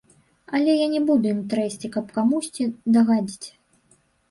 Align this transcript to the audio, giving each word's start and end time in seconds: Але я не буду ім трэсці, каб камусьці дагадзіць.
Але 0.59 0.71
я 0.77 0.87
не 0.93 1.01
буду 1.09 1.25
ім 1.35 1.43
трэсці, 1.51 1.93
каб 1.97 2.05
камусьці 2.17 2.69
дагадзіць. 2.99 3.47